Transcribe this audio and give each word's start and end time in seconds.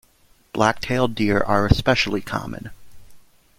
Black-tailed 0.51 1.13
deer 1.13 1.41
are 1.43 1.67
especially 1.67 2.21
common. 2.21 2.71